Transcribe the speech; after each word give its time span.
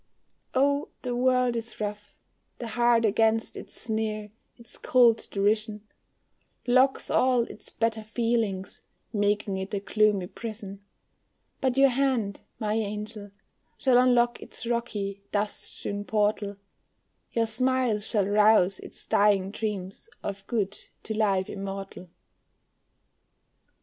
Oh, 0.55 0.89
the 1.03 1.15
world 1.15 1.55
is 1.55 1.79
rough; 1.79 2.15
the 2.57 2.69
heart 2.69 3.05
against 3.05 3.55
its 3.55 3.79
sneers, 3.79 4.31
its 4.57 4.79
cold 4.79 5.27
derision, 5.29 5.83
Locks 6.65 7.11
all 7.11 7.43
its 7.43 7.69
better 7.69 8.03
feelings, 8.03 8.81
making 9.13 9.57
it 9.59 9.75
a 9.75 9.79
gloomy 9.79 10.25
prison; 10.25 10.83
But 11.59 11.77
your 11.77 11.89
hand, 11.89 12.41
my 12.57 12.73
angel, 12.73 13.29
shall 13.77 13.99
unlock 13.99 14.41
its 14.41 14.65
rocky, 14.65 15.21
dust 15.31 15.65
strewn 15.77 16.03
portal, 16.03 16.57
Your 17.33 17.45
smile 17.45 17.99
shall 17.99 18.25
rouse 18.25 18.79
its 18.79 19.05
dying 19.05 19.51
dreams 19.51 20.09
of 20.23 20.47
good 20.47 20.79
to 21.03 21.13
life 21.15 21.47
immortal. 21.47 22.09